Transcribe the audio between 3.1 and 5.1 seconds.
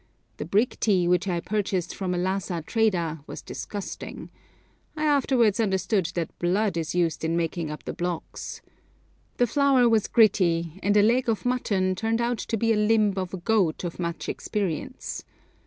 was disgusting. I